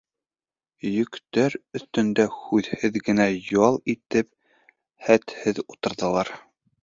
«Йөк»тәр 0.91 1.57
өҫтөндә 1.79 2.23
һүҙһеҙ 2.37 2.97
генә 3.09 3.27
ял 3.49 3.79
итеп 3.95 4.31
хәтһеҙ 5.09 5.65
ултырҙылар. 5.67 6.33